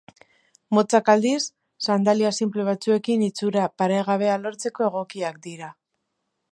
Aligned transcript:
Motzak 0.77 1.11
aldiz, 1.13 1.43
sandalia 1.87 2.31
sinple 2.39 2.65
batzuekin 2.71 3.27
itxura 3.29 3.67
paregabea 3.83 4.41
lortzeko 4.47 4.89
egokiak 4.93 5.41
dira. 5.49 5.73